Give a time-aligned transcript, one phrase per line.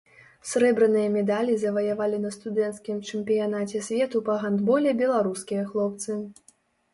[0.51, 6.19] Срэбраныя медалі заваявалі на студэнцкім чэмпіянаце свету па гандболе беларускія хлопцы.